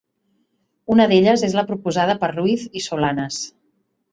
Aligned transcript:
Una 0.95 1.05
d'elles 1.11 1.45
és 1.49 1.53
la 1.59 1.65
proposada 1.73 2.17
per 2.25 2.33
Ruiz 2.39 2.67
i 2.81 2.87
Solanes. 2.89 3.39